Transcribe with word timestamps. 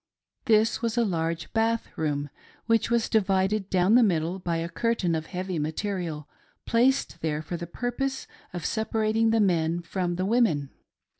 This 0.45 0.81
was 0.81 0.97
a 0.97 1.05
large 1.05 1.53
bath 1.53 1.89
toom 1.95 2.31
which 2.65 2.89
was 2.89 3.07
divided 3.07 3.69
down 3.69 3.93
the 3.93 4.01
middle 4.01 4.39
by 4.39 4.57
a 4.57 4.67
curtain 4.67 5.13
of 5.13 5.27
heavy 5.27 5.59
material 5.59 6.27
placed 6.65 7.21
there 7.21 7.43
for 7.43 7.55
the 7.55 7.67
pufpose 7.67 8.25
of 8.51 8.65
separating 8.65 9.29
the 9.29 9.39
men 9.39 9.83
from 9.83 10.15
the 10.15 10.25
women. 10.25 10.71